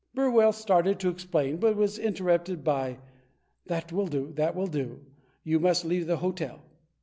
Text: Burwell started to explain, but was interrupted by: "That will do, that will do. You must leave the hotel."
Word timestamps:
Burwell 0.15 0.51
started 0.51 0.99
to 0.99 1.09
explain, 1.09 1.57
but 1.57 1.75
was 1.75 1.99
interrupted 1.99 2.63
by: 2.63 2.97
"That 3.67 3.91
will 3.91 4.07
do, 4.07 4.33
that 4.33 4.55
will 4.55 4.65
do. 4.65 5.05
You 5.43 5.59
must 5.59 5.85
leave 5.85 6.07
the 6.07 6.17
hotel." 6.17 6.63